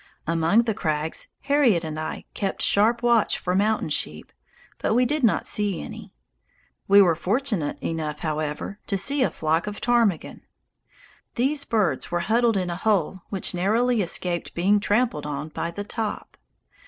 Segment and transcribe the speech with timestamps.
[0.25, 4.31] Among the crags Harriet and I kept sharp watch for mountain sheep,
[4.79, 6.11] but we did not see any.
[6.87, 10.41] We were fortunate enough, however, to see a flock of ptarmigan.
[11.35, 16.35] These birds were huddled in a hole which narrowly escaped being trampled on by Top.